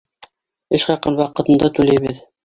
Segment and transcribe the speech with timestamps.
[0.77, 2.23] Эш хаҡын ваҡытында түләйбеҙ.